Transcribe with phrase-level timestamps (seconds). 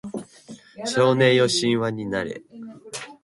[0.83, 2.41] 少年よ神話になれ